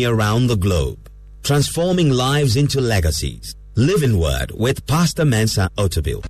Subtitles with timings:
[0.00, 1.10] many around the globe,
[1.42, 3.54] transforming lives into legacies.
[3.76, 6.24] Living Word with Pastor Mensa Otabil.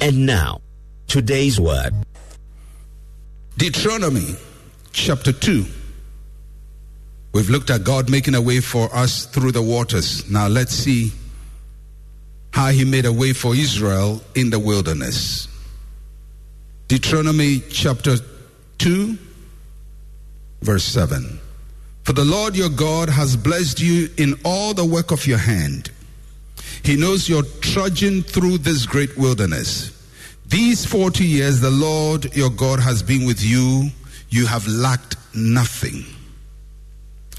[0.00, 0.60] And now,
[1.06, 1.92] today's word.
[3.56, 4.36] Deuteronomy
[4.92, 5.64] chapter 2.
[7.34, 10.30] We've looked at God making a way for us through the waters.
[10.30, 11.12] Now let's see
[12.52, 15.48] how he made a way for Israel in the wilderness.
[16.88, 18.16] Deuteronomy chapter
[18.78, 19.18] 2,
[20.62, 21.38] verse 7.
[22.02, 25.90] For the Lord your God has blessed you in all the work of your hand.
[26.82, 29.94] He knows you're trudging through this great wilderness.
[30.46, 33.90] These 40 years the Lord your God has been with you.
[34.30, 36.04] You have lacked nothing.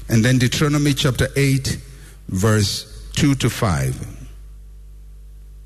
[0.08, 1.76] And then Deuteronomy chapter 8,
[2.28, 4.28] verse 2 to 5.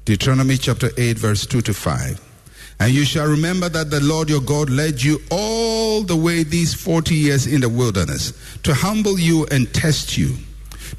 [0.06, 2.33] Deuteronomy chapter 8, verse 2 to 5.
[2.80, 6.74] And you shall remember that the Lord your God led you all the way these
[6.74, 8.32] 40 years in the wilderness
[8.64, 10.34] to humble you and test you,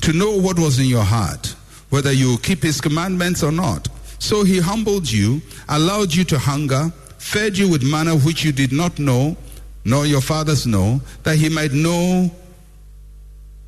[0.01, 1.55] to know what was in your heart,
[1.89, 3.87] whether you keep his commandments or not.
[4.19, 8.71] So he humbled you, allowed you to hunger, fed you with manna which you did
[8.71, 9.35] not know,
[9.83, 12.31] nor your fathers know, that he might know,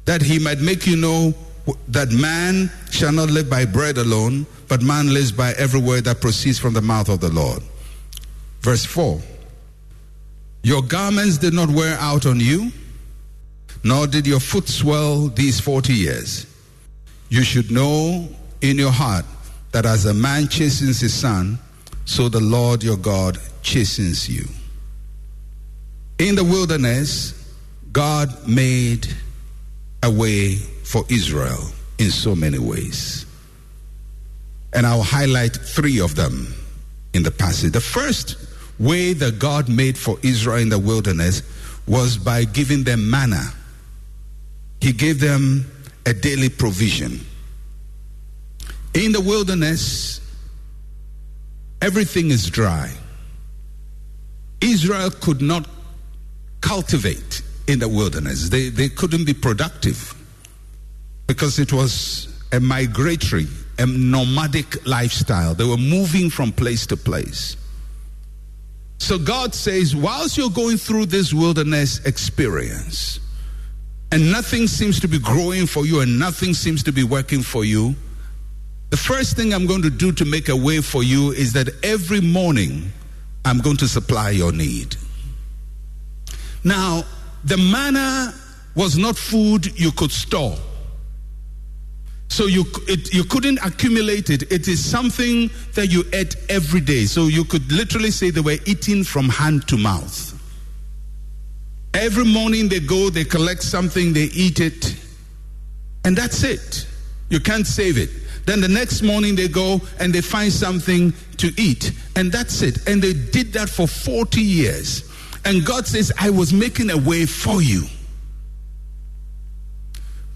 [0.05, 1.33] that he might make you know
[1.89, 6.21] that man shall not live by bread alone, but man lives by every word that
[6.21, 7.61] proceeds from the mouth of the Lord.
[8.61, 9.21] Verse 4
[10.63, 12.71] Your garments did not wear out on you,
[13.83, 16.45] nor did your foot swell these 40 years.
[17.29, 18.27] You should know
[18.61, 19.25] in your heart
[19.71, 21.59] that as a man chastens his son,
[22.05, 24.45] so the Lord your God chastens you.
[26.19, 27.33] In the wilderness,
[27.91, 29.07] God made
[30.03, 31.69] a way for Israel
[31.99, 33.25] in so many ways.
[34.73, 36.53] And I'll highlight three of them
[37.13, 37.73] in the passage.
[37.73, 38.37] The first
[38.79, 41.41] way that God made for Israel in the wilderness
[41.87, 43.43] was by giving them manna.
[44.81, 45.71] He gave them
[46.05, 47.19] a daily provision.
[48.93, 50.21] In the wilderness,
[51.81, 52.91] everything is dry.
[54.61, 55.67] Israel could not
[56.61, 60.13] cultivate in the wilderness, they, they couldn't be productive
[61.27, 63.45] because it was a migratory,
[63.77, 65.53] a nomadic lifestyle.
[65.53, 67.57] They were moving from place to place.
[69.07, 73.21] So God says, whilst you're going through this wilderness experience,
[74.11, 77.63] and nothing seems to be growing for you and nothing seems to be working for
[77.63, 77.95] you,
[78.89, 81.69] the first thing I'm going to do to make a way for you is that
[81.85, 82.91] every morning
[83.45, 84.97] I'm going to supply your need.
[86.65, 87.05] Now,
[87.45, 88.33] the manna
[88.75, 90.57] was not food you could store.
[92.29, 94.51] So you it, you couldn't accumulate it.
[94.51, 97.05] It is something that you ate every day.
[97.05, 100.33] So you could literally say they were eating from hand to mouth.
[101.93, 104.95] Every morning they go, they collect something, they eat it,
[106.05, 106.85] and that's it.
[107.29, 108.09] You can't save it.
[108.45, 112.87] Then the next morning they go and they find something to eat, and that's it.
[112.87, 115.11] And they did that for 40 years.
[115.43, 117.83] And God says, I was making a way for you.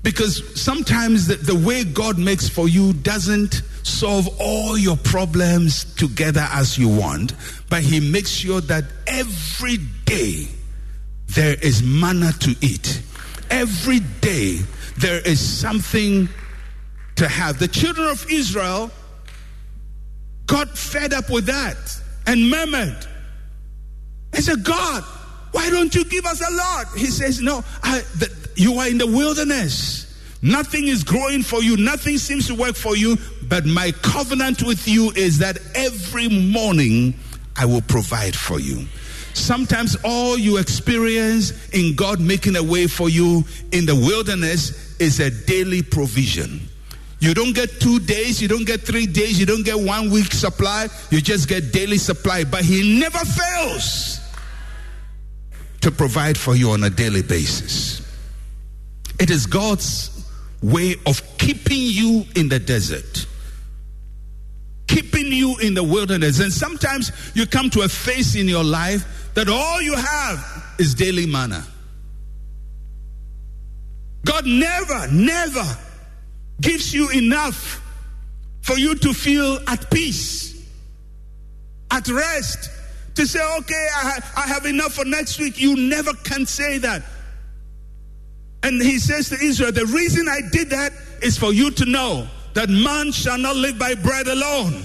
[0.04, 6.48] Because sometimes the, the, way God makes for you doesn't solve all your problems together
[6.52, 7.34] as you want,
[7.70, 10.48] but He makes sure that every day
[11.28, 13.02] there is manna to eat.
[13.52, 14.60] Every day
[14.98, 16.30] there is something
[17.16, 17.60] to have.
[17.60, 18.90] The children of Israel
[20.48, 21.78] got fed up with that
[22.26, 23.06] and murmured.
[24.32, 25.04] They said, God,
[25.52, 26.88] why don't you give us a lot?
[26.98, 30.08] He says, No, I, the, you are in the wilderness.
[30.42, 31.78] Nothing is growing for you.
[31.78, 33.18] Nothing seems to work for you.
[33.48, 37.14] But my covenant with you is that every morning
[37.56, 38.88] I will provide for you.
[39.34, 45.20] Sometimes all you experience in God making a way for you in the wilderness is
[45.20, 46.62] a daily provision.
[47.20, 50.34] You don't get two days, you don't get three days, you don't get one week
[50.34, 52.44] supply, you just get daily supply.
[52.44, 54.20] But He never fails
[55.82, 58.01] to provide for you on a daily basis.
[59.22, 60.26] It is God's
[60.64, 63.28] way of keeping you in the desert,
[64.88, 66.40] keeping you in the wilderness.
[66.40, 70.96] And sometimes you come to a phase in your life that all you have is
[70.96, 71.64] daily manna.
[74.26, 75.78] God never, never
[76.60, 77.80] gives you enough
[78.62, 80.68] for you to feel at peace,
[81.92, 82.72] at rest,
[83.14, 85.62] to say, okay, I, I have enough for next week.
[85.62, 87.04] You never can say that.
[88.64, 92.28] And he says to Israel, the reason I did that is for you to know
[92.54, 94.84] that man shall not live by bread alone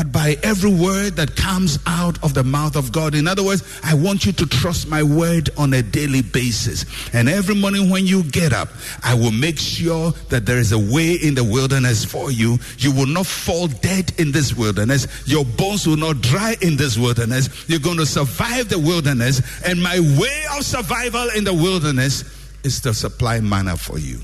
[0.00, 3.14] but by every word that comes out of the mouth of God.
[3.14, 6.86] In other words, I want you to trust my word on a daily basis.
[7.12, 8.70] And every morning when you get up,
[9.04, 12.58] I will make sure that there is a way in the wilderness for you.
[12.78, 15.06] You will not fall dead in this wilderness.
[15.28, 17.68] Your bones will not dry in this wilderness.
[17.68, 19.42] You're going to survive the wilderness.
[19.66, 24.20] And my way of survival in the wilderness is to supply manna for you.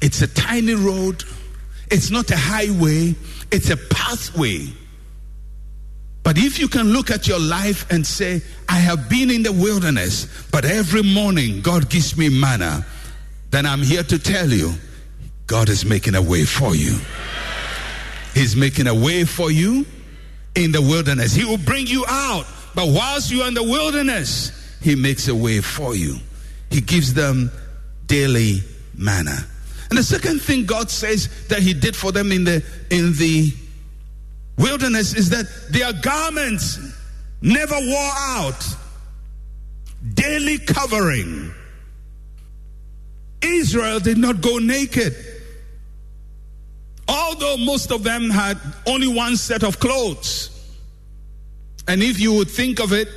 [0.00, 1.24] It's a tiny road.
[1.90, 3.14] It's not a highway.
[3.50, 4.66] It's a pathway.
[6.22, 9.52] But if you can look at your life and say, I have been in the
[9.52, 12.86] wilderness, but every morning God gives me manna,
[13.50, 14.72] then I'm here to tell you,
[15.46, 16.96] God is making a way for you.
[18.34, 19.84] He's making a way for you
[20.54, 21.34] in the wilderness.
[21.34, 22.46] He will bring you out.
[22.74, 26.16] But whilst you're in the wilderness, He makes a way for you.
[26.72, 27.50] He gives them
[28.06, 28.60] daily
[28.94, 29.46] manna.
[29.90, 33.52] And the second thing God says that He did for them in the in the
[34.58, 36.78] wilderness is that their garments
[37.42, 38.66] never wore out.
[40.14, 41.52] Daily covering.
[43.42, 45.14] Israel did not go naked.
[47.08, 50.48] Although most of them had only one set of clothes.
[51.86, 53.08] And if you would think of it,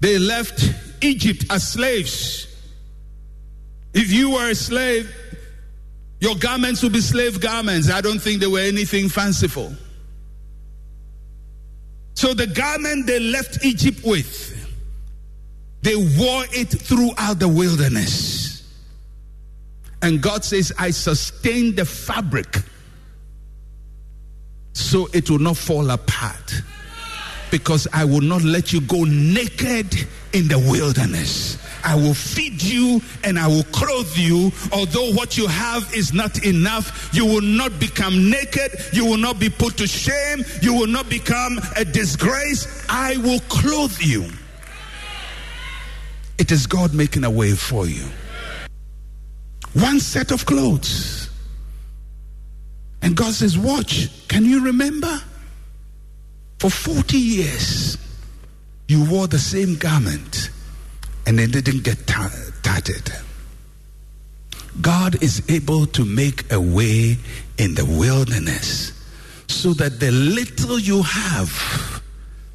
[0.00, 0.70] they left
[1.00, 2.53] Egypt as slaves.
[3.94, 5.14] If you were a slave,
[6.20, 7.90] your garments would be slave garments.
[7.90, 9.72] I don't think they were anything fanciful.
[12.14, 14.50] So the garment they left Egypt with,
[15.82, 18.62] they wore it throughout the wilderness.
[20.02, 22.58] And God says, I sustain the fabric
[24.72, 26.62] so it will not fall apart.
[27.50, 29.94] Because I will not let you go naked
[30.32, 31.58] in the wilderness.
[31.84, 34.50] I will feed you and I will clothe you.
[34.72, 38.72] Although what you have is not enough, you will not become naked.
[38.92, 40.44] You will not be put to shame.
[40.62, 42.86] You will not become a disgrace.
[42.88, 44.24] I will clothe you.
[46.38, 48.06] It is God making a way for you.
[49.74, 51.30] One set of clothes.
[53.02, 55.20] And God says, Watch, can you remember?
[56.58, 57.98] For 40 years,
[58.88, 60.50] you wore the same garment
[61.26, 63.12] and they didn't get tattered.
[64.80, 67.16] God is able to make a way
[67.58, 68.92] in the wilderness
[69.46, 72.02] so that the little you have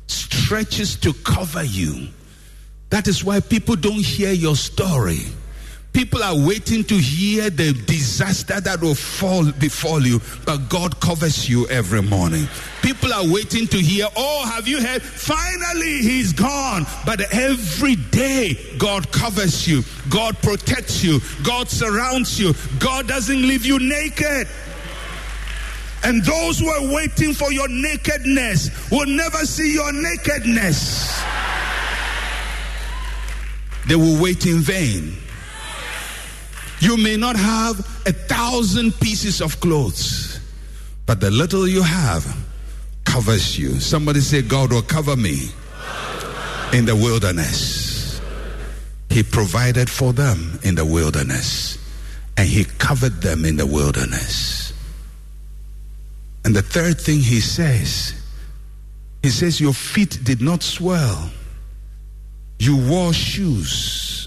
[0.08, 2.10] stretches to cover you.
[2.90, 5.22] That is why people don't hear your story.
[5.91, 11.50] People are waiting to hear the disaster that will fall befall you, but God covers
[11.50, 12.48] you every morning.
[12.81, 15.01] People are waiting to hear, oh, have you heard?
[15.01, 16.86] Finally, he's gone.
[17.05, 23.65] But every day, God covers you, God protects you, God surrounds you, God doesn't leave
[23.65, 24.48] you naked.
[26.03, 31.22] And those who are waiting for your nakedness will never see your nakedness.
[33.88, 35.17] They will wait in vain.
[36.80, 40.40] You may not have a thousand pieces of clothes,
[41.06, 42.26] but the little you have
[43.04, 43.80] covers you.
[43.80, 45.50] Somebody say, God will cover me
[46.72, 48.22] in the wilderness.
[49.10, 51.78] He provided for them in the wilderness,
[52.38, 54.72] and He covered them in the wilderness.
[56.46, 58.14] And the third thing He says,
[59.22, 61.30] He says, Your feet did not swell,
[62.60, 64.19] you wore shoes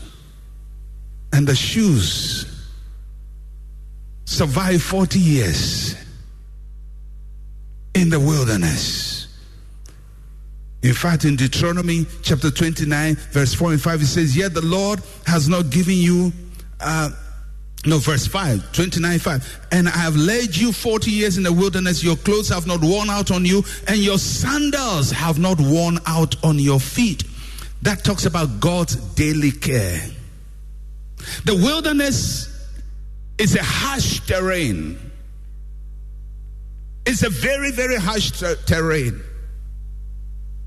[1.33, 2.47] and the shoes
[4.25, 5.95] survived 40 years
[7.95, 9.29] in the wilderness.
[10.83, 15.01] In fact, in Deuteronomy chapter 29, verse 4 and 5, it says, Yet the Lord
[15.27, 16.33] has not given you,
[16.81, 17.11] uh,
[17.87, 19.67] no, verse 5, 29, 5.
[19.71, 22.03] And I have led you 40 years in the wilderness.
[22.03, 26.43] Your clothes have not worn out on you, and your sandals have not worn out
[26.45, 27.25] on your feet.
[27.83, 30.01] That talks about God's daily care.
[31.45, 32.49] The wilderness
[33.39, 34.99] is a harsh terrain.
[37.05, 39.23] It's a very, very harsh ter- terrain.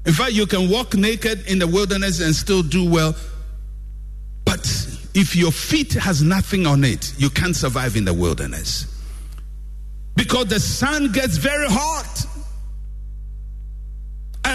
[0.06, 3.16] In fact, you can walk naked in the wilderness and still do well.
[4.46, 4.66] But
[5.14, 8.86] if your feet has nothing on it, you can't survive in the wilderness.
[10.16, 12.26] Because the sun gets very hot.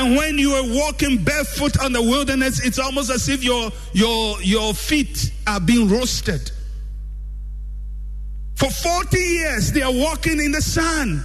[0.01, 4.41] And when you are walking barefoot on the wilderness, it's almost as if your, your,
[4.41, 6.51] your feet are being roasted.
[8.57, 11.23] For 40 years, they are walking in the sun.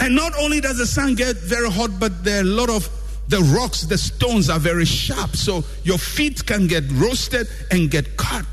[0.00, 2.88] And not only does the sun get very hot, but there are a lot of
[3.28, 5.36] the rocks, the stones are very sharp.
[5.36, 8.46] So your feet can get roasted and get cut.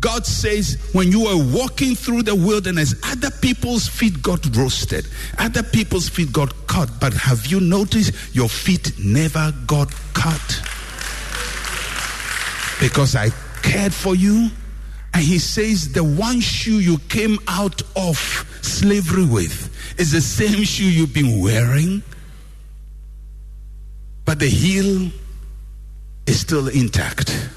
[0.00, 5.62] God says, when you were walking through the wilderness, other people's feet got roasted, other
[5.62, 6.88] people's feet got cut.
[7.00, 10.62] But have you noticed your feet never got cut?
[12.80, 13.30] Because I
[13.62, 14.50] cared for you.
[15.14, 18.18] And he says, the one shoe you came out of
[18.62, 22.02] slavery with is the same shoe you've been wearing.
[24.24, 25.10] But the heel
[26.26, 27.48] is still intact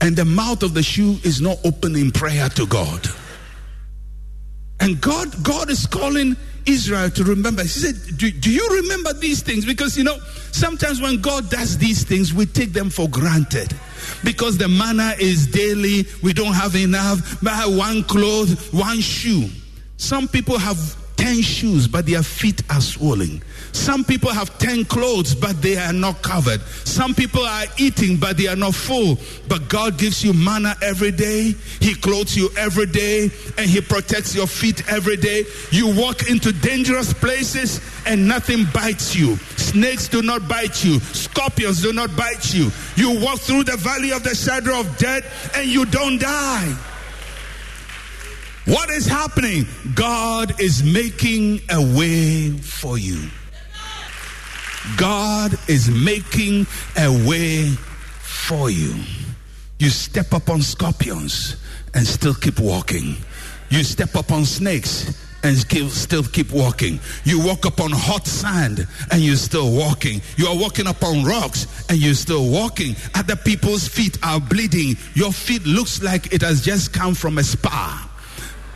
[0.00, 3.06] and the mouth of the shoe is not open in prayer to God.
[4.80, 7.62] And God, God is calling Israel to remember.
[7.62, 9.66] He said, do, do, you remember these things?
[9.66, 10.18] Because you know,
[10.52, 13.74] sometimes when God does these things, we take them for granted.
[14.24, 17.42] Because the manna is daily, we don't have enough.
[17.42, 19.48] One cloth, one shoe.
[19.98, 23.42] Some people have 10 shoes, but their feet are swollen.
[23.72, 26.60] Some people have 10 clothes, but they are not covered.
[26.84, 29.18] Some people are eating, but they are not full.
[29.48, 31.54] But God gives you manna every day.
[31.80, 35.44] He clothes you every day, and He protects your feet every day.
[35.70, 39.36] You walk into dangerous places, and nothing bites you.
[39.56, 42.70] Snakes do not bite you, scorpions do not bite you.
[42.96, 46.76] You walk through the valley of the shadow of death, and you don't die.
[48.66, 49.66] What is happening?
[49.94, 53.30] God is making a way for you.
[54.96, 57.68] God is making a way
[58.20, 58.94] for you.
[59.78, 61.56] You step up on scorpions
[61.94, 63.16] and still keep walking.
[63.70, 67.00] You step up on snakes and still keep walking.
[67.24, 70.20] You walk upon hot sand and you're still walking.
[70.36, 72.94] You are walking upon rocks and you're still walking.
[73.14, 74.96] Other people's feet are bleeding.
[75.14, 78.06] Your feet looks like it has just come from a spa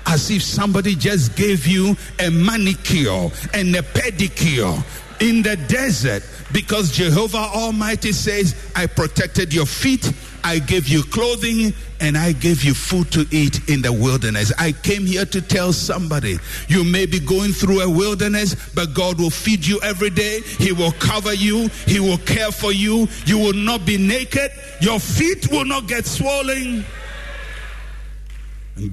[0.06, 4.82] as if somebody just gave you a manicure and a pedicure
[5.20, 11.72] in the desert because Jehovah Almighty says, I protected your feet, I gave you clothing,
[12.00, 14.52] and I gave you food to eat in the wilderness.
[14.58, 19.18] I came here to tell somebody you may be going through a wilderness, but God
[19.18, 20.40] will feed you every day.
[20.58, 23.08] He will cover you, He will care for you.
[23.26, 26.84] You will not be naked, your feet will not get swollen.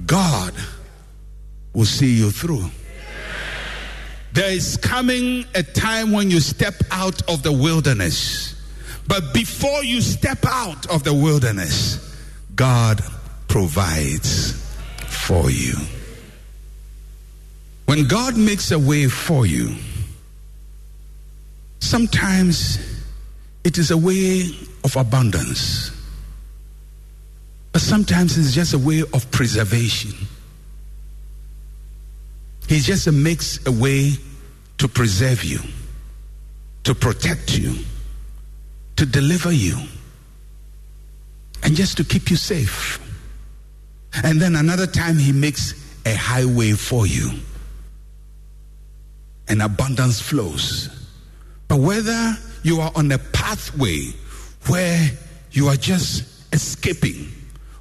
[0.06, 0.54] God
[1.72, 2.70] will see you through.
[4.32, 8.54] There is coming a time when you step out of the wilderness.
[9.06, 12.16] But before you step out of the wilderness,
[12.54, 13.02] God
[13.48, 14.52] provides
[15.06, 15.74] for you.
[17.84, 19.74] When God makes a way for you,
[21.80, 22.78] sometimes
[23.64, 24.48] it is a way
[24.82, 25.90] of abundance,
[27.72, 30.14] but sometimes it's just a way of preservation.
[32.68, 34.12] He just makes a way
[34.78, 35.58] to preserve you,
[36.84, 37.76] to protect you,
[38.96, 39.76] to deliver you,
[41.62, 42.98] and just to keep you safe.
[44.24, 47.30] And then another time, He makes a highway for you,
[49.48, 50.88] and abundance flows.
[51.68, 54.12] But whether you are on a pathway
[54.68, 55.10] where
[55.50, 57.30] you are just escaping,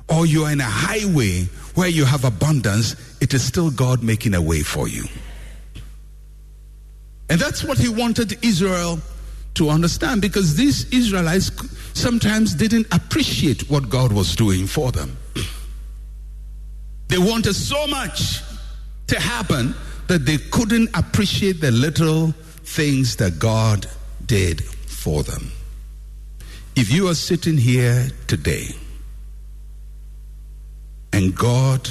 [0.10, 1.44] or you are in a highway
[1.76, 5.06] where you have abundance, it is still God making a way for you.
[7.30, 9.00] And that's what he wanted Israel
[9.54, 11.52] to understand because these Israelites
[11.98, 15.18] sometimes didn't appreciate what God was doing for them.
[17.08, 18.42] They wanted so much
[19.08, 19.76] to happen
[20.08, 22.32] that they couldn't appreciate the little
[22.64, 23.86] things that God
[24.26, 25.52] did for them.
[26.76, 28.76] If you are sitting here today
[31.14, 31.90] and God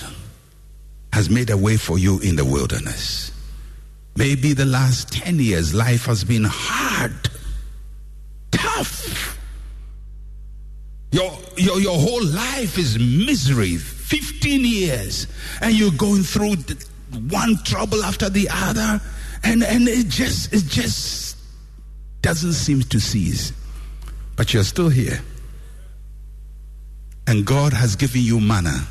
[1.12, 3.32] has made a way for you in the wilderness.
[4.16, 7.30] Maybe the last 10 years, life has been hard,
[8.50, 9.38] tough.
[11.12, 15.26] Your, your, your whole life is misery, 15 years,
[15.60, 16.56] and you're going through
[17.28, 19.00] one trouble after the other,
[19.42, 21.36] and, and it just it just
[22.22, 23.52] doesn't seem to cease.
[24.36, 25.20] But you're still here.
[27.26, 28.86] And God has given you manna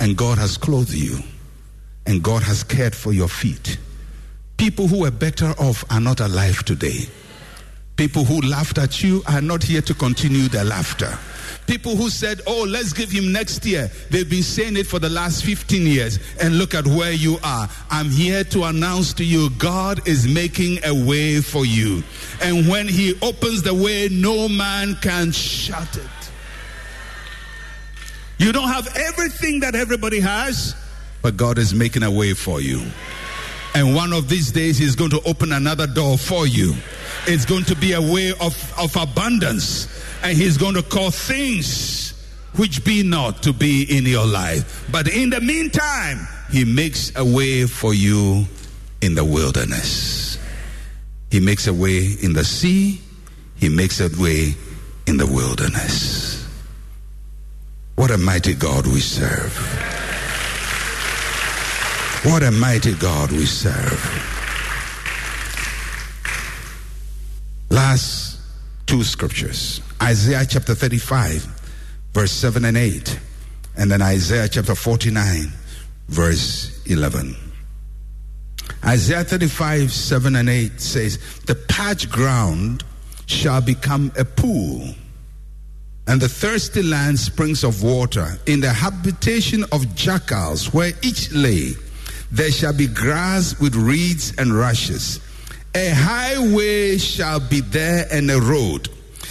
[0.00, 1.18] and God has clothed you,
[2.06, 3.78] and God has cared for your feet.
[4.56, 7.06] People who were better off are not alive today.
[7.96, 11.18] People who laughed at you are not here to continue their laughter.
[11.66, 13.90] People who said, Oh, let's give him next year.
[14.10, 16.18] They've been saying it for the last 15 years.
[16.40, 17.68] And look at where you are.
[17.90, 22.02] I'm here to announce to you God is making a way for you.
[22.42, 26.19] And when he opens the way, no man can shut it.
[28.40, 30.74] You don't have everything that everybody has,
[31.20, 32.82] but God is making a way for you.
[33.74, 36.74] And one of these days, He's going to open another door for you.
[37.26, 39.88] It's going to be a way of, of abundance.
[40.22, 42.14] And He's going to call things
[42.56, 44.88] which be not to be in your life.
[44.90, 48.46] But in the meantime, He makes a way for you
[49.02, 50.38] in the wilderness.
[51.30, 53.02] He makes a way in the sea.
[53.56, 54.54] He makes a way
[55.06, 56.39] in the wilderness.
[58.00, 59.54] What a mighty God we serve.
[62.24, 64.00] What a mighty God we serve.
[67.68, 68.40] Last
[68.86, 71.44] two scriptures Isaiah chapter 35,
[72.14, 73.20] verse 7 and 8,
[73.76, 75.52] and then Isaiah chapter 49,
[76.08, 77.36] verse 11.
[78.82, 82.82] Isaiah 35, 7 and 8 says, The parched ground
[83.26, 84.94] shall become a pool,
[86.10, 88.36] and the thirsty land springs of water.
[88.46, 91.74] In the habitation of jackals, where each lay,
[92.32, 95.20] there shall be grass with reeds and rushes.
[95.72, 98.88] A highway shall be there and a road.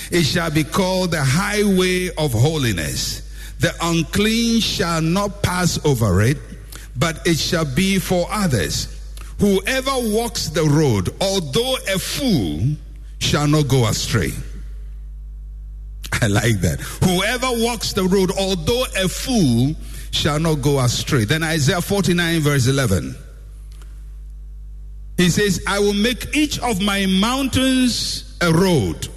[0.10, 3.24] It shall be called the highway of holiness.
[3.60, 6.38] The unclean shall not pass over it,
[6.96, 8.88] but it shall be for others.
[9.40, 12.78] Whoever walks the road, although a fool,
[13.20, 14.32] shall not go astray.
[16.14, 16.80] I like that.
[17.04, 19.76] Whoever walks the road, although a fool,
[20.12, 21.26] shall not go astray.
[21.26, 23.16] Then Isaiah 49, verse 11.
[25.18, 29.08] He says, I will make each of my mountains a road,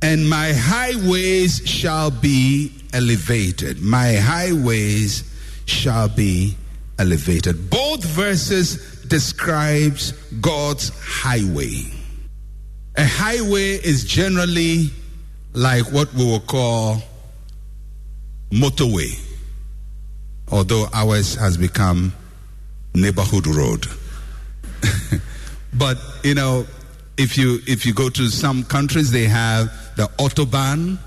[0.00, 3.80] and my highways shall be elevated.
[3.82, 5.24] My highways
[5.66, 6.56] shall be
[6.98, 7.70] elevated.
[7.70, 11.82] Both verses describes God's highway.
[12.96, 14.90] A highway is generally
[15.56, 17.02] like what we will call
[18.50, 19.26] motorway
[20.50, 22.12] although ours has become
[22.94, 23.86] neighborhood road.
[25.74, 26.66] but you know,
[27.16, 30.98] if you if you go to some countries, they have the autobahn,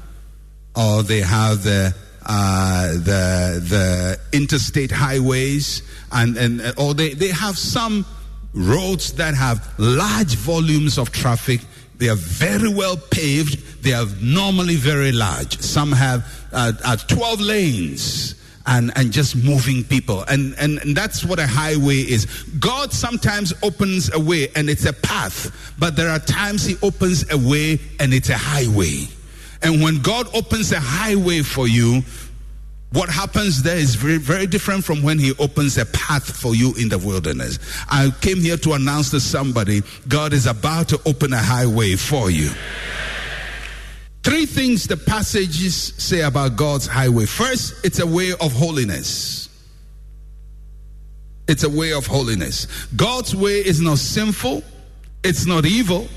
[0.75, 5.81] or they have the uh, the the interstate highways,
[6.11, 8.05] and and or they they have some
[8.53, 11.61] roads that have large volumes of traffic.
[11.99, 13.83] They are very well paved.
[13.83, 15.59] They are normally very large.
[15.59, 18.35] Some have uh, uh, 12 lanes
[18.65, 20.23] and, and just moving people.
[20.27, 22.25] And, and, and that's what a highway is.
[22.59, 27.29] God sometimes opens a way and it's a path, but there are times He opens
[27.31, 29.07] a way and it's a highway.
[29.61, 32.01] And when God opens a highway for you,
[32.91, 36.73] what happens there is very, very different from when he opens a path for you
[36.75, 37.59] in the wilderness.
[37.87, 42.31] I came here to announce to somebody God is about to open a highway for
[42.31, 42.49] you.
[44.23, 47.25] Three things the passages say about God's highway.
[47.25, 49.49] First, it's a way of holiness.
[51.47, 52.67] It's a way of holiness.
[52.95, 54.63] God's way is not sinful,
[55.23, 56.07] it's not evil.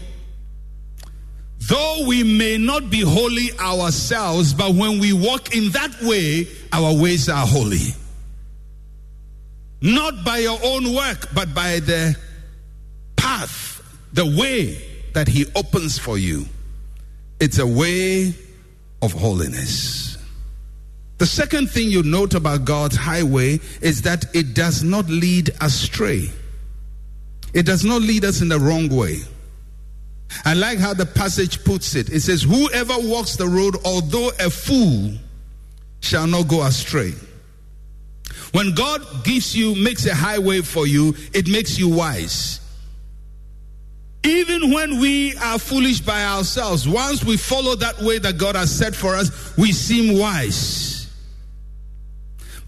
[1.68, 6.92] Though we may not be holy ourselves, but when we walk in that way, our
[6.94, 7.94] ways are holy.
[9.80, 12.16] Not by your own work, but by the
[13.16, 13.80] path,
[14.12, 14.76] the way
[15.12, 16.46] that He opens for you.
[17.38, 18.34] It's a way
[19.00, 20.18] of holiness.
[21.18, 26.30] The second thing you note about God's highway is that it does not lead astray.
[27.54, 29.20] It does not lead us in the wrong way.
[30.44, 32.10] I like how the passage puts it.
[32.10, 35.12] It says, Whoever walks the road, although a fool,
[36.00, 37.12] shall not go astray.
[38.52, 42.60] When God gives you, makes a highway for you, it makes you wise.
[44.24, 48.70] Even when we are foolish by ourselves, once we follow that way that God has
[48.70, 51.01] set for us, we seem wise.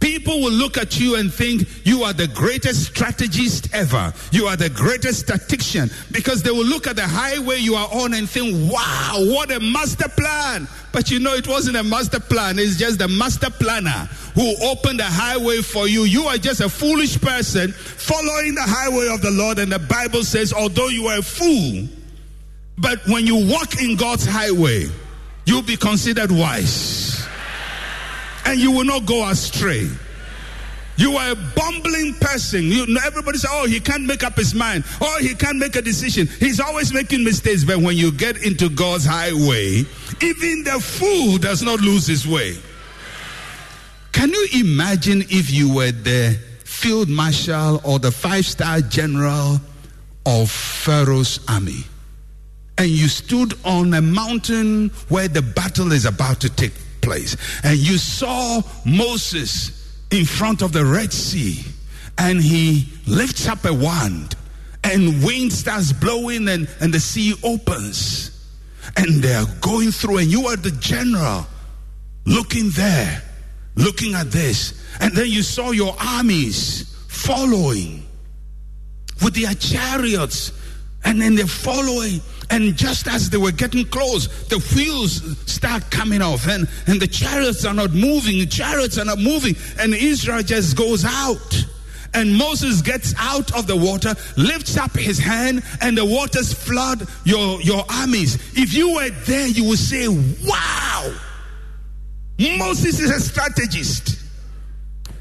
[0.01, 4.13] People will look at you and think you are the greatest strategist ever.
[4.33, 8.13] You are the greatest statistician because they will look at the highway you are on
[8.13, 10.69] and think, wow, what a master plan.
[10.93, 12.59] But you know, it wasn't a master plan.
[12.59, 16.03] It's just the master planner who opened the highway for you.
[16.03, 19.59] You are just a foolish person following the highway of the Lord.
[19.59, 21.89] And the Bible says, although you are a fool,
[22.77, 24.87] but when you walk in God's highway,
[25.47, 27.24] you'll be considered wise
[28.45, 29.89] and you will not go astray.
[30.97, 32.65] You are a bumbling person.
[32.65, 34.85] You, everybody say, oh, he can't make up his mind.
[35.01, 36.29] Oh, he can't make a decision.
[36.39, 37.65] He's always making mistakes.
[37.65, 39.85] But when you get into God's highway,
[40.23, 42.57] even the fool does not lose his way.
[44.13, 49.61] Can you imagine if you were the field marshal or the five star general
[50.27, 51.85] of Pharaoh's army?
[52.79, 56.73] And you stood on a mountain where the battle is about to take
[57.05, 57.37] place.
[57.63, 59.71] And you saw Moses
[60.11, 61.63] in front of the Red Sea
[62.19, 64.37] and he lifts up a wand
[64.83, 68.31] and wind starts blowing and, and the sea opens
[68.97, 71.47] and they're going through and you are the general
[72.27, 73.23] looking there
[73.77, 78.07] looking at this and then you saw your armies following
[79.23, 80.53] with their chariots
[81.05, 86.23] and then they're following and just as they were getting close, the wheels start coming
[86.23, 90.43] off, and, and the chariots are not moving, the chariots are not moving, and Israel
[90.43, 91.65] just goes out.
[92.15, 97.09] And Moses gets out of the water, lifts up his hand, and the waters flood
[97.25, 98.37] your, your armies.
[98.57, 100.07] If you were there, you would say,
[100.47, 101.13] Wow!
[102.39, 104.21] Moses is a strategist.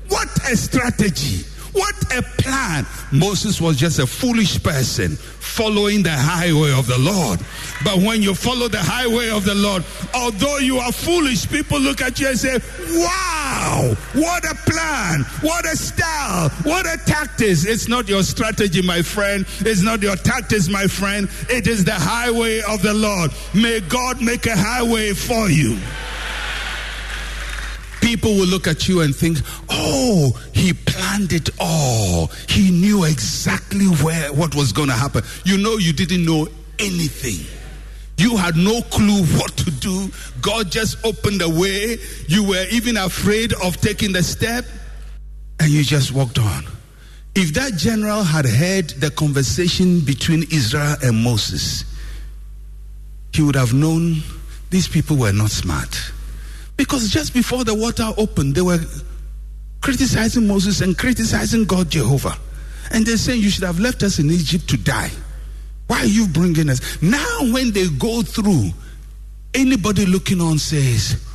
[0.08, 1.46] What a strategy!
[1.74, 2.86] What a plan.
[3.12, 7.40] Moses was just a foolish person following the highway of the Lord.
[7.84, 9.84] But when you follow the highway of the Lord,
[10.14, 12.60] although you are foolish, people look at you and say,
[12.92, 17.66] Wow, what a plan, what a style, what a tactics.
[17.66, 19.46] It's not your strategy, my friend.
[19.60, 21.28] It's not your tactics, my friend.
[21.50, 23.32] It is the highway of the Lord.
[23.54, 25.80] May God make a highway for you
[28.04, 29.38] people will look at you and think,
[29.70, 32.28] oh, he planned it all.
[32.50, 35.24] He knew exactly where what was going to happen.
[35.46, 36.48] You know, you didn't know
[36.80, 37.48] anything.
[38.18, 40.12] You had no clue what to do.
[40.42, 41.98] God just opened the way.
[42.28, 44.66] You were even afraid of taking the step,
[45.60, 46.66] and you just walked on.
[47.36, 51.86] If that general had heard the conversation between Israel and Moses,
[53.34, 54.18] he would have known
[54.70, 56.13] these people were not smart.
[56.84, 58.78] Because just before the water opened, they were
[59.80, 62.38] criticizing Moses and criticizing God Jehovah.
[62.92, 65.10] And they're saying, You should have left us in Egypt to die.
[65.88, 67.02] Why are you bringing us?
[67.02, 68.72] Now, when they go through,
[69.54, 71.26] anybody looking on says,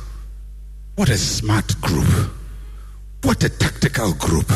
[0.93, 2.29] What a smart group.
[3.23, 4.51] What a tactical group.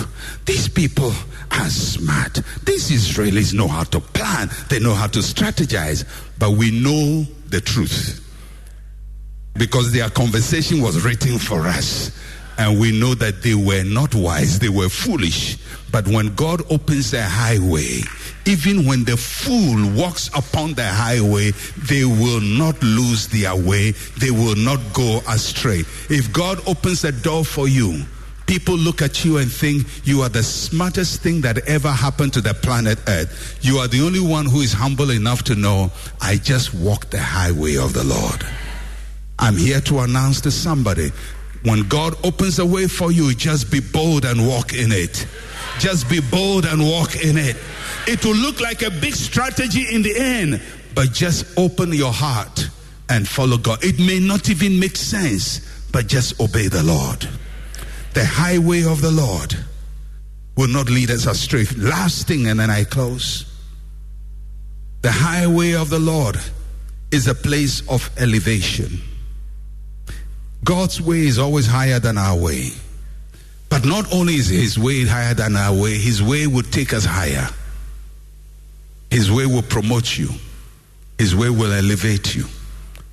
[0.46, 1.12] These people
[1.50, 2.36] are smart.
[2.68, 6.06] These Israelis know how to plan, they know how to strategize.
[6.38, 8.23] But we know the truth
[9.56, 12.12] because their conversation was written for us.
[12.58, 15.58] And we know that they were not wise, they were foolish.
[15.92, 18.02] But when God opens the highway,
[18.46, 24.32] even when the fool walks upon the highway, they will not lose their way, they
[24.32, 25.80] will not go astray.
[26.10, 28.04] If God opens a door for you,
[28.46, 32.42] people look at you and think you are the smartest thing that ever happened to
[32.42, 33.58] the planet Earth.
[33.62, 37.22] You are the only one who is humble enough to know, I just walked the
[37.22, 38.46] highway of the Lord.
[39.44, 41.12] I'm here to announce to somebody
[41.64, 45.28] when God opens a way for you, just be bold and walk in it.
[45.80, 47.58] Just be bold and walk in it.
[48.08, 50.62] It will look like a big strategy in the end,
[50.96, 52.70] but just open your heart
[53.10, 53.84] and follow God.
[53.84, 55.60] It may not even make sense,
[55.92, 57.28] but just obey the Lord.
[58.14, 59.58] The highway of the Lord
[60.56, 61.66] will not lead us astray.
[61.76, 63.46] Last thing, and then I close.
[65.02, 66.38] The highway of the Lord
[67.12, 69.02] is a place of elevation.
[70.64, 72.70] God's way is always higher than our way.
[73.70, 77.06] But not only is his way higher than our way, his way will take us
[77.06, 77.48] higher.
[79.10, 80.30] His way will promote you.
[81.18, 82.46] His way will elevate you.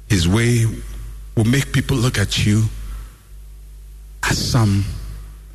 [0.09, 0.67] His way
[1.37, 2.65] will make people look at you
[4.23, 4.85] as some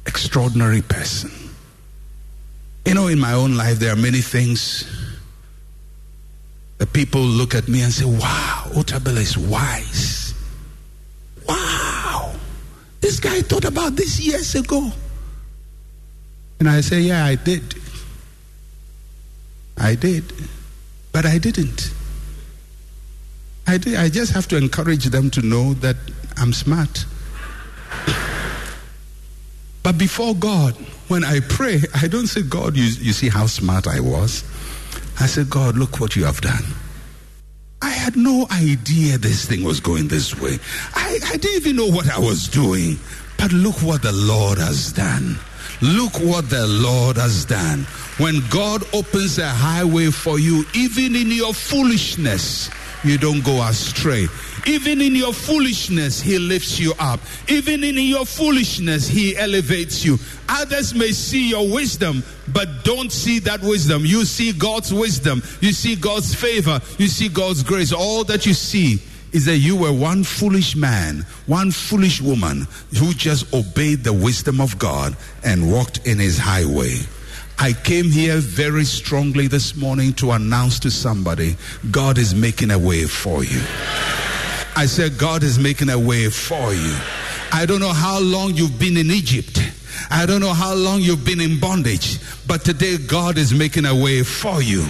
[0.05, 1.31] extraordinary person.
[2.85, 4.85] You know, in my own life, there are many things
[6.77, 10.14] that people look at me and say, wow, Otabil is wise.
[13.15, 14.91] This guy thought about this years ago.
[16.59, 17.75] And I say, Yeah, I did.
[19.77, 20.25] I did.
[21.13, 21.93] But I didn't.
[23.67, 23.95] I did.
[23.95, 25.95] I just have to encourage them to know that
[26.35, 27.05] I'm smart.
[29.81, 30.73] But before God,
[31.07, 34.43] when I pray, I don't say, God, you, you see how smart I was.
[35.21, 36.65] I say, God, look what you have done.
[37.85, 40.57] I had no idea this thing was going this way.
[40.95, 42.97] I, I didn't even know what I was doing.
[43.37, 45.37] But look what the Lord has done.
[45.83, 47.83] Look what the Lord has done.
[48.17, 52.69] When God opens a highway for you, even in your foolishness,
[53.05, 54.27] you don't go astray.
[54.65, 57.19] Even in your foolishness, He lifts you up.
[57.47, 60.17] Even in your foolishness, He elevates you.
[60.49, 64.05] Others may see your wisdom, but don't see that wisdom.
[64.05, 65.43] You see God's wisdom.
[65.61, 66.81] You see God's favor.
[66.97, 67.93] You see God's grace.
[67.93, 68.99] All that you see
[69.31, 72.65] is that you were one foolish man, one foolish woman
[72.97, 76.99] who just obeyed the wisdom of God and walked in His highway.
[77.57, 81.55] I came here very strongly this morning to announce to somebody
[81.89, 83.61] God is making a way for you.
[84.75, 86.97] I said, God is making a way for you.
[87.53, 89.59] I don't know how long you've been in Egypt.
[90.11, 93.95] I don't know how long you've been in bondage, but today God is making a
[93.95, 94.85] way for you.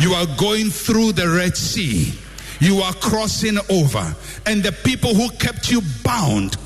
[0.00, 2.12] You are going through the Red Sea.
[2.60, 4.14] You are crossing over.
[4.44, 6.56] And the people who kept you bound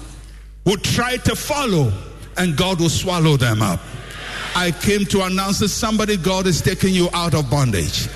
[0.64, 1.92] will try to follow,
[2.38, 3.80] and God will swallow them up.
[4.54, 8.08] I came to announce to somebody God is taking you out of bondage.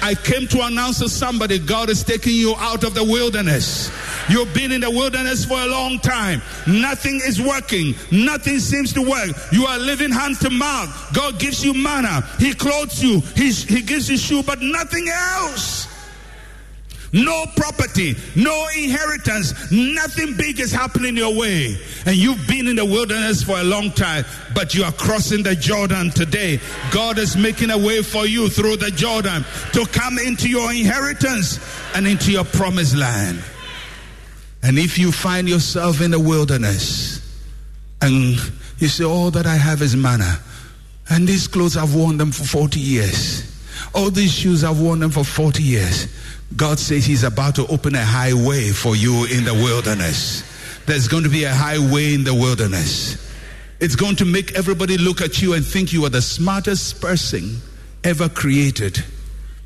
[0.00, 3.90] I came to announce to somebody God is taking you out of the wilderness.
[4.28, 6.40] You've been in the wilderness for a long time.
[6.66, 7.94] Nothing is working.
[8.12, 9.30] Nothing seems to work.
[9.50, 11.12] You are living hand to mouth.
[11.14, 12.22] God gives you manna.
[12.38, 13.20] He clothes you.
[13.34, 15.97] He's, he gives you shoe, but nothing else.
[17.12, 21.78] No property, no inheritance, nothing big is happening your way.
[22.04, 25.54] And you've been in the wilderness for a long time, but you are crossing the
[25.54, 26.60] Jordan today.
[26.90, 31.58] God is making a way for you through the Jordan to come into your inheritance
[31.94, 33.42] and into your promised land.
[34.62, 37.24] And if you find yourself in the wilderness
[38.02, 38.36] and
[38.78, 40.40] you say, All that I have is manna,
[41.08, 43.44] and these clothes I've worn them for 40 years,
[43.94, 46.08] all these shoes I've worn them for 40 years.
[46.56, 50.42] God says He's about to open a highway for you in the wilderness.
[50.86, 53.26] There's going to be a highway in the wilderness.
[53.80, 57.58] It's going to make everybody look at you and think you are the smartest person
[58.02, 59.04] ever created.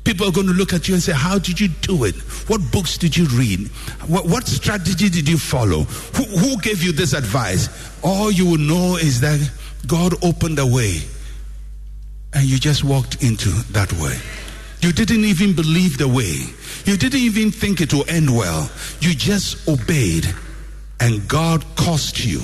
[0.03, 2.15] People are going to look at you and say, How did you do it?
[2.49, 3.69] What books did you read?
[4.07, 5.83] What, what strategy did you follow?
[5.83, 7.69] Who, who gave you this advice?
[8.03, 9.39] All you will know is that
[9.87, 10.99] God opened a way
[12.33, 14.17] and you just walked into that way.
[14.83, 16.43] You didn't even believe the way.
[16.83, 18.69] You didn't even think it will end well.
[18.99, 20.27] You just obeyed,
[20.99, 22.41] and God caused you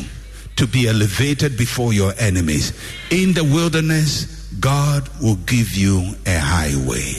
[0.56, 2.71] to be elevated before your enemies.
[3.12, 7.12] In the wilderness, God will give you a highway.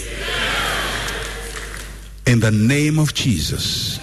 [2.26, 4.00] In the name of Jesus,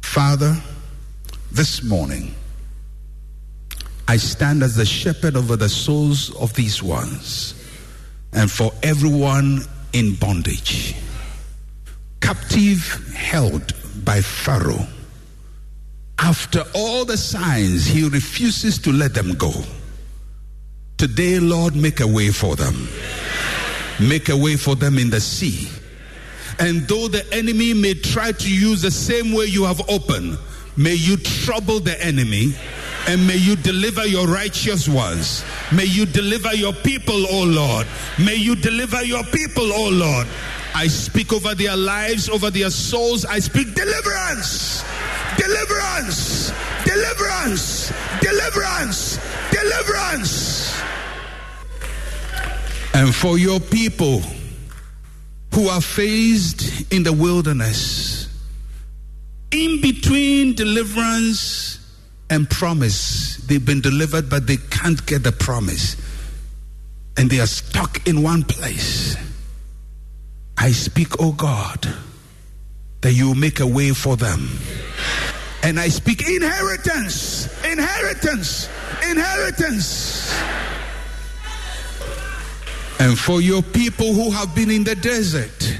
[0.00, 0.56] Father,
[1.52, 2.34] this morning,
[4.08, 7.52] I stand as the shepherd over the souls of these ones
[8.32, 10.94] and for everyone in bondage,
[12.20, 13.72] captive held
[14.04, 14.86] by Pharaoh.
[16.18, 19.52] After all the signs, he refuses to let them go.
[20.96, 22.88] Today, Lord, make a way for them.
[24.00, 25.68] Make a way for them in the sea.
[26.58, 30.38] And though the enemy may try to use the same way you have opened,
[30.76, 32.54] may you trouble the enemy
[33.06, 35.44] and may you deliver your righteous ones.
[35.72, 37.86] May you deliver your people, O Lord.
[38.18, 40.26] May you deliver your people, O Lord.
[40.74, 43.24] I speak over their lives, over their souls.
[43.24, 44.84] I speak deliverance,
[45.38, 46.52] deliverance,
[46.84, 49.18] deliverance, deliverance,
[49.50, 50.82] deliverance.
[52.92, 54.22] And for your people
[55.54, 58.28] who are faced in the wilderness,
[59.52, 61.75] in between deliverance
[62.30, 63.36] and promise.
[63.36, 65.96] They've been delivered, but they can't get the promise.
[67.16, 69.16] And they are stuck in one place.
[70.58, 71.86] I speak, oh God,
[73.02, 74.48] that you make a way for them.
[75.62, 78.68] And I speak inheritance, inheritance,
[79.08, 80.34] inheritance.
[82.98, 85.78] And for your people who have been in the desert,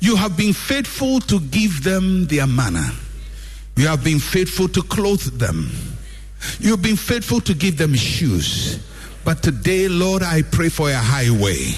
[0.00, 2.90] you have been faithful to give them their manna.
[3.76, 5.70] You have been faithful to clothe them.
[6.60, 8.78] You've been faithful to give them shoes.
[9.24, 11.72] But today, Lord, I pray for a highway.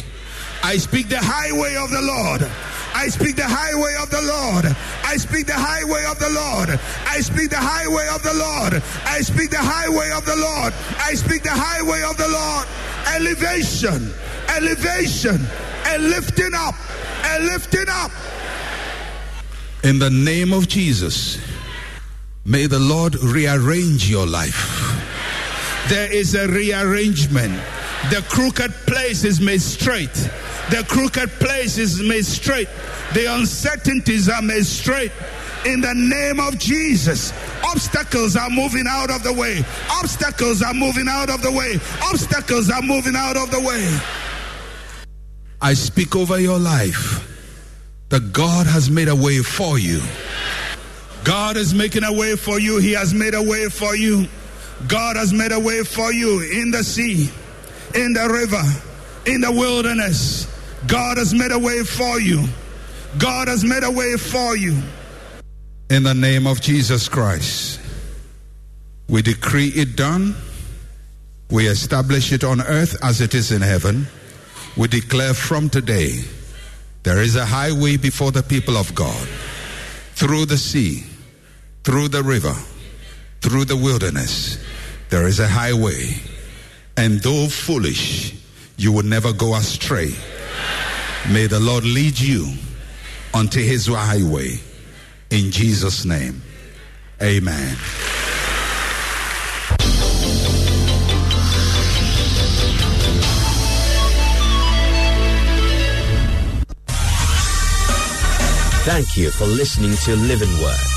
[0.62, 2.42] I speak the highway of the Lord.
[2.94, 4.76] I speak the highway of the Lord.
[5.04, 6.80] I speak the highway of the Lord.
[7.06, 8.82] I speak the highway of the Lord.
[9.06, 10.74] I speak the highway of the Lord.
[10.98, 12.66] I speak the highway of the Lord.
[13.14, 14.12] Elevation,
[14.48, 15.38] elevation,
[15.86, 16.74] and lifting up,
[17.24, 18.10] and lifting up.
[19.84, 21.38] In the name of Jesus.
[22.48, 24.94] May the Lord rearrange your life.
[25.88, 27.52] There is a rearrangement.
[28.08, 30.14] The crooked place is made straight.
[30.70, 32.68] The crooked place is made straight.
[33.14, 35.10] The uncertainties are made straight.
[35.64, 37.32] In the name of Jesus,
[37.64, 39.64] obstacles are moving out of the way.
[39.90, 41.80] Obstacles are moving out of the way.
[42.00, 43.98] Obstacles are moving out of the way.
[45.60, 47.26] I speak over your life
[48.10, 50.00] that God has made a way for you.
[51.26, 52.78] God is making a way for you.
[52.78, 54.28] He has made a way for you.
[54.86, 57.28] God has made a way for you in the sea,
[57.96, 58.62] in the river,
[59.28, 60.46] in the wilderness.
[60.86, 62.44] God has made a way for you.
[63.18, 64.80] God has made a way for you.
[65.90, 67.80] In the name of Jesus Christ,
[69.08, 70.36] we decree it done.
[71.50, 74.06] We establish it on earth as it is in heaven.
[74.76, 76.20] We declare from today
[77.02, 79.26] there is a highway before the people of God
[80.14, 81.04] through the sea,
[81.86, 82.52] through the river,
[83.42, 84.58] through the wilderness.
[85.08, 86.16] There is a highway.
[86.96, 88.34] And though foolish,
[88.76, 90.10] you will never go astray.
[91.32, 92.52] May the Lord lead you
[93.32, 94.58] onto his highway.
[95.30, 96.42] In Jesus' name,
[97.22, 97.76] amen.
[108.82, 110.95] Thank you for listening to Living Word.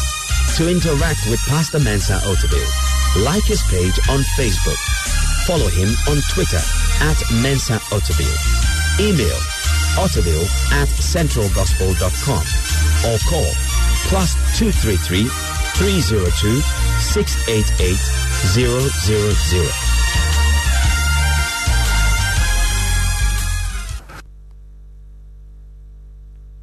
[0.57, 4.77] To interact with Pastor Mensa Otabil, like his page on Facebook.
[5.47, 6.59] Follow him on Twitter
[6.99, 8.35] at Mensa Otabil.
[8.99, 9.39] Email
[9.97, 12.43] otabil at centralgospel.com
[13.09, 13.51] or call
[14.07, 15.27] plus 233
[15.75, 16.62] 302
[16.99, 17.95] 688
[18.53, 20.28] 000.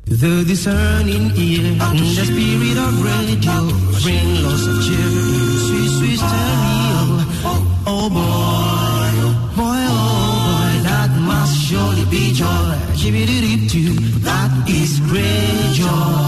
[0.09, 3.59] The discerning ear and the spirit of radio
[4.03, 5.11] bring lots of cheer,
[5.66, 7.03] sweet, sweet stereo.
[7.88, 8.23] Oh boy,
[9.19, 9.99] Oh boy, oh
[10.47, 12.77] boy, that must surely be joy.
[14.23, 16.26] That is great joy.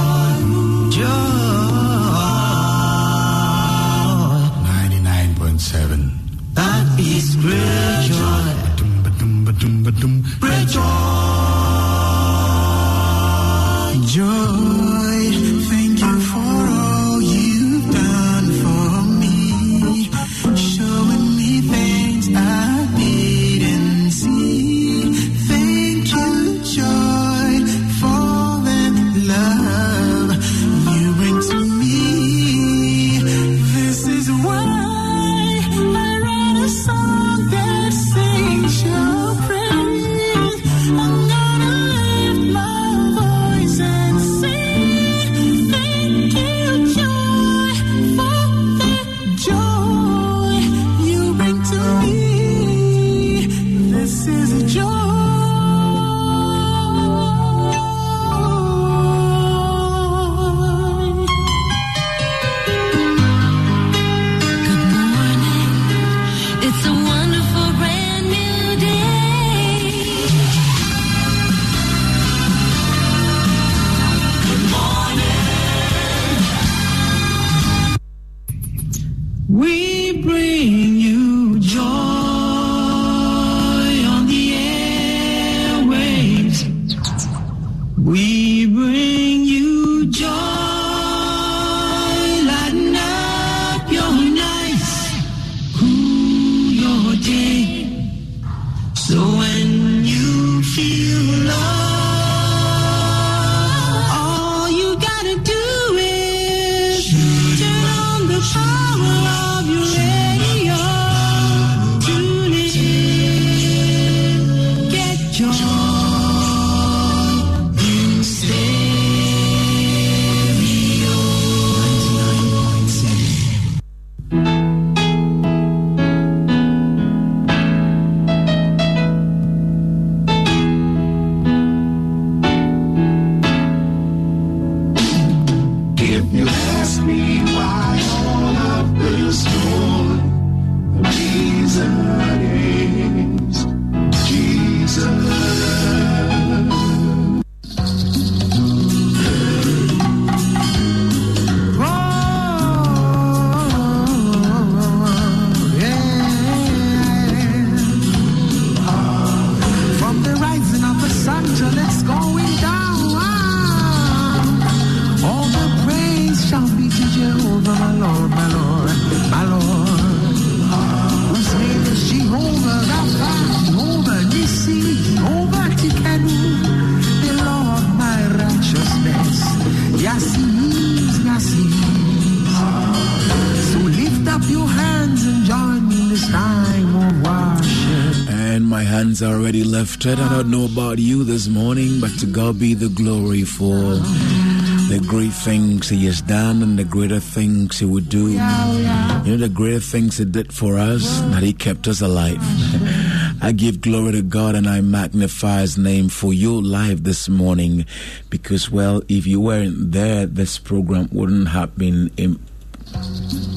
[189.98, 190.22] Lifted.
[190.22, 195.04] I don't know about you this morning, but to God be the glory for the
[195.06, 198.30] great things He has done and the greater things He would do.
[198.30, 202.38] You know, the greater things He did for us, that He kept us alive.
[203.42, 207.84] I give glory to God and I magnify His name for your life this morning
[208.30, 212.10] because, well, if you weren't there, this program wouldn't have been.
[212.16, 212.44] Im-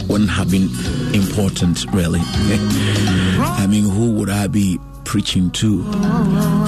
[0.09, 0.69] wouldn't have been
[1.15, 2.19] important, really.
[2.23, 4.77] I mean, who would I be
[5.11, 5.81] preaching to?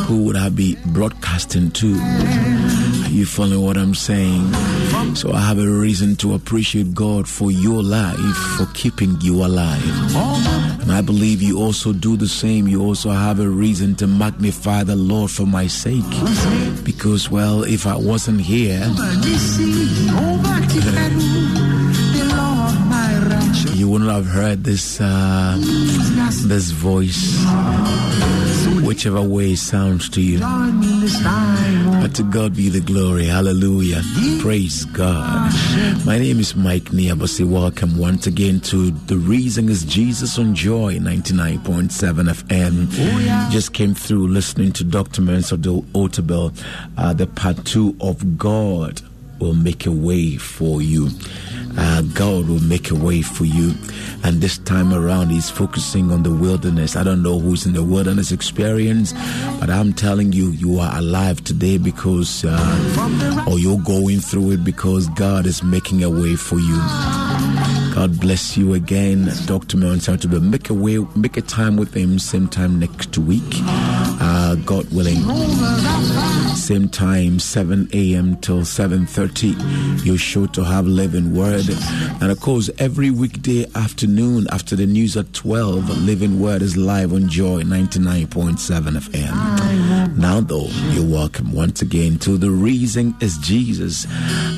[0.04, 1.96] Who would I be broadcasting to?
[1.96, 4.54] Are you following what I'm saying?
[5.16, 8.20] So I have a reason to appreciate God for your life,
[8.58, 9.82] for keeping you alive.
[10.82, 12.68] And I believe you also do the same.
[12.68, 16.04] You also have a reason to magnify the Lord for my sake.
[16.84, 18.84] Because, well, if I wasn't here,
[20.84, 21.43] you
[24.16, 27.36] have heard this uh, this voice,
[28.86, 30.40] whichever way it sounds to you.
[30.40, 33.26] But to God be the glory.
[33.26, 34.04] Hallelujah.
[34.40, 35.52] Praise God.
[36.06, 37.50] My name is Mike Niabasi.
[37.50, 41.90] Welcome once again to The Reason is Jesus on Joy 99.7
[42.30, 43.50] FM.
[43.52, 45.24] Just came through listening to Dr.
[45.24, 46.54] Mensa Otabil,
[46.98, 49.02] uh, the part two of God
[49.40, 51.10] will make a way for you.
[51.76, 53.74] Uh, God will make a way for you.
[54.24, 56.96] And this time around, He's focusing on the wilderness.
[56.96, 59.14] I don't know who's in the wilderness experience,
[59.60, 64.64] but I'm telling you, you are alive today because, uh, or you're going through it
[64.64, 66.78] because God is making a way for you.
[67.94, 69.78] God bless you again, Dr.
[69.78, 70.08] Mount
[70.42, 73.44] Make a way, make a time with Him same time next week,
[74.54, 75.18] uh, God willing.
[76.56, 78.38] Same time, 7 a.m.
[78.38, 80.06] till 7:30.
[80.06, 81.66] You're sure to have Living Word,
[82.22, 87.12] and of course, every weekday afternoon after the news at 12, Living Word is live
[87.14, 90.18] on Joy 99.7 FM.
[90.18, 94.06] Now, though, you're welcome once again to the reason is Jesus.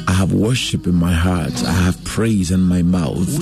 [0.08, 1.54] I have worship in my heart.
[1.64, 3.40] I have praise in my mouth.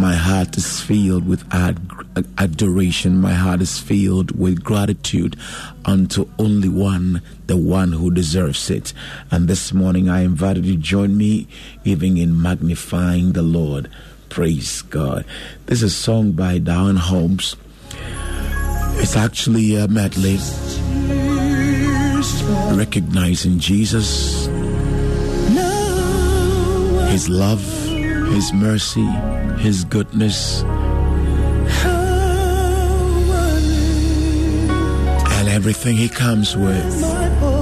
[0.00, 1.80] My heart is filled with ad-
[2.38, 3.20] adoration.
[3.20, 5.36] My heart is filled with gratitude
[5.96, 8.92] unto only one, the one who deserves it.
[9.30, 11.48] And this morning I invited you to join me
[11.84, 13.88] even in magnifying the Lord.
[14.28, 15.24] Praise God.
[15.64, 17.56] This is a song by Darren Holmes.
[19.00, 20.36] It's actually uh, a medley
[22.76, 24.46] recognizing Jesus,
[27.10, 27.64] His love,
[28.34, 29.08] His mercy,
[29.60, 30.62] His goodness,
[35.56, 37.55] everything He comes with.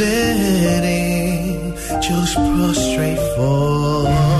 [0.00, 4.39] Let angels prostrate fall.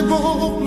[0.00, 0.59] impossible.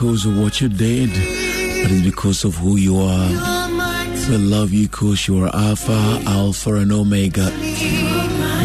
[0.00, 3.28] Because of what you did, but it's because of who you are.
[4.30, 7.50] We love you because you are Alpha, Alpha, and Omega.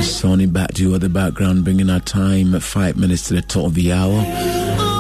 [0.02, 3.42] Sonny back to you at the background, bringing our time at five minutes to the
[3.42, 4.24] top of the hour.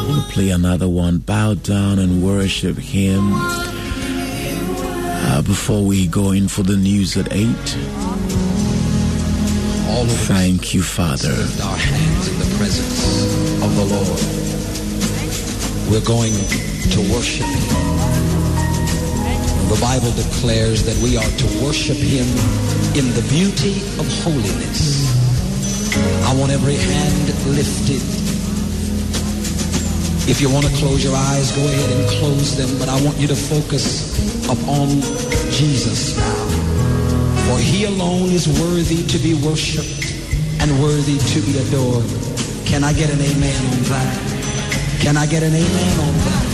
[0.09, 1.19] We'll play another one.
[1.19, 3.29] Bow down and worship Him.
[3.31, 7.77] Uh, before we go in for the news at eight,
[9.87, 11.31] all thank you, Father.
[11.31, 14.14] our hands in the presence of the Lord.
[15.89, 17.85] We're going to worship Him.
[19.69, 22.25] The Bible declares that we are to worship Him
[22.97, 25.05] in the beauty of holiness.
[26.25, 28.01] I want every hand lifted.
[30.27, 33.17] If you want to close your eyes, go ahead and close them, but I want
[33.17, 34.17] you to focus
[34.49, 34.89] upon
[35.51, 36.65] Jesus now.
[37.45, 40.17] For he alone is worthy to be worshiped
[40.61, 42.09] and worthy to be adored.
[42.65, 44.24] Can I get an amen on that?
[44.99, 46.45] Can I get an amen on that?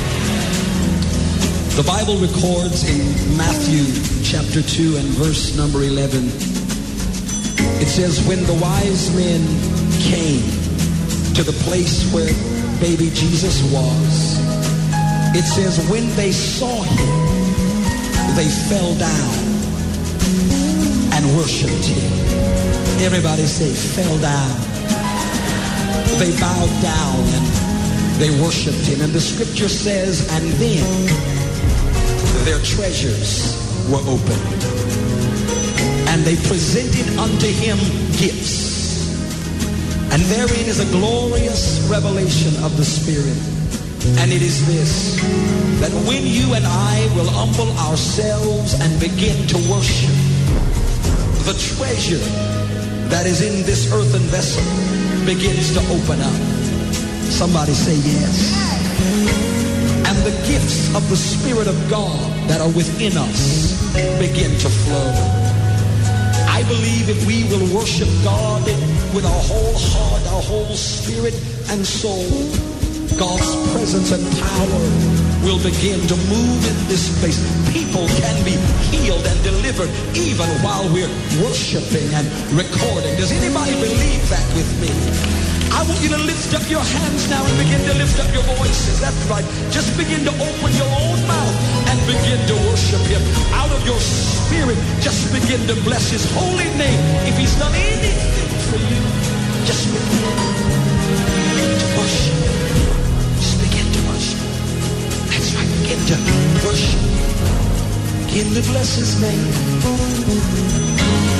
[1.75, 3.85] The Bible records in Matthew
[4.23, 6.27] chapter 2 and verse number 11.
[7.79, 9.41] It says, when the wise men
[10.03, 10.43] came
[11.33, 12.27] to the place where
[12.81, 14.37] baby Jesus was,
[15.33, 17.07] it says, when they saw him,
[18.35, 19.33] they fell down
[21.15, 22.11] and worshiped him.
[23.01, 24.59] Everybody say, fell down.
[26.19, 27.61] They bowed down and
[28.22, 29.01] they worshiped him.
[29.01, 30.86] And the scripture says, and then
[32.45, 33.57] their treasures
[33.89, 34.61] were opened.
[36.05, 37.82] And they presented unto him
[38.22, 39.09] gifts.
[40.13, 43.41] And therein is a glorious revelation of the Spirit.
[44.22, 45.17] And it is this,
[45.82, 50.13] that when you and I will humble ourselves and begin to worship,
[51.49, 52.22] the treasure
[53.09, 54.61] that is in this earthen vessel
[55.26, 56.61] begins to open up.
[57.32, 58.53] Somebody say yes.
[60.05, 62.19] And the gifts of the Spirit of God
[62.49, 63.73] that are within us
[64.19, 65.09] begin to flow.
[66.51, 68.61] I believe if we will worship God
[69.15, 71.34] with our whole heart, our whole spirit
[71.71, 72.29] and soul,
[73.17, 74.82] God's presence and power
[75.41, 77.39] will begin to move in this place.
[77.73, 78.59] People can be
[78.93, 81.09] healed and delivered even while we're
[81.41, 83.15] worshiping and recording.
[83.17, 85.50] Does anybody believe that with me?
[85.72, 88.43] I want you to lift up your hands now and begin to lift up your
[88.59, 88.99] voices.
[88.99, 89.45] That's right.
[89.72, 91.55] Just begin to open your own mouth
[91.88, 93.24] and begin to worship him.
[93.55, 96.99] Out of your spirit, just begin to bless his holy name.
[97.24, 99.01] If he's done anything for you,
[99.63, 102.38] just begin to worship.
[103.39, 104.41] Just begin to worship.
[105.32, 105.72] That's right.
[105.82, 106.15] Begin to
[106.67, 106.99] worship.
[108.28, 109.47] Begin to bless his name.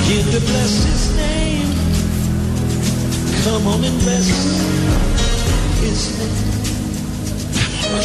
[0.08, 1.41] Begin to bless his name.
[3.44, 4.00] Come on and
[5.80, 6.34] his name.
[7.82, 8.02] Come on.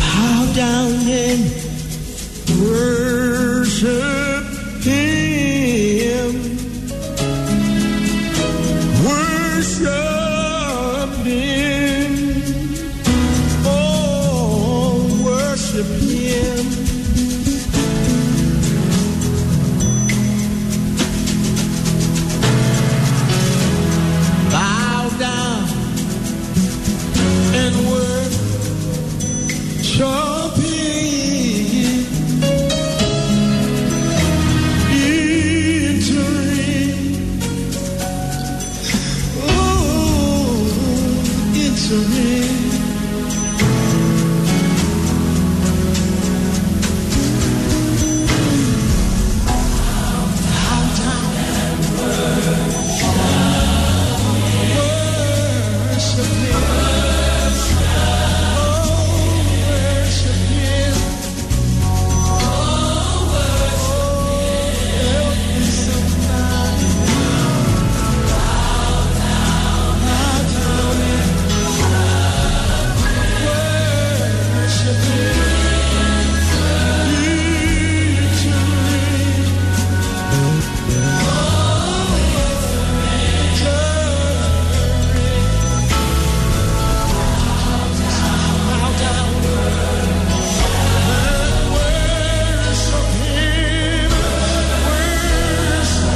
[0.00, 1.61] Bow down and